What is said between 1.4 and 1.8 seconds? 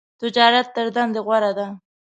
ده.